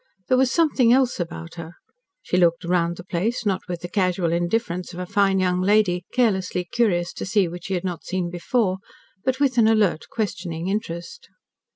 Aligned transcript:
There 0.29 0.37
was 0.39 0.51
"something 0.51 0.91
else 0.91 1.19
about 1.19 1.53
her." 1.61 1.75
She 2.23 2.35
looked 2.35 2.65
round 2.65 2.97
the 2.97 3.03
place, 3.03 3.45
not 3.45 3.61
with 3.67 3.81
the 3.81 3.87
casual 3.87 4.33
indifference 4.33 4.93
of 4.93 4.99
a 4.99 5.05
fine 5.05 5.37
young 5.39 5.61
lady, 5.61 6.05
carelessly 6.11 6.63
curious 6.65 7.13
to 7.13 7.23
see 7.23 7.47
what 7.47 7.65
she 7.65 7.75
had 7.75 7.83
not 7.83 8.03
seen 8.03 8.31
before, 8.31 8.77
but 9.23 9.39
with 9.39 9.59
an 9.59 9.67
alert, 9.67 10.05
questioning 10.09 10.69
interest. 10.69 11.29